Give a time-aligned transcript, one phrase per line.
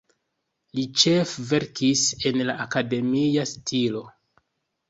[0.77, 4.03] Li ĉefe verkis en la akademia stilo.